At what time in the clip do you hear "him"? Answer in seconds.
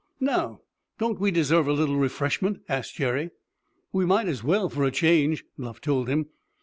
6.09-6.29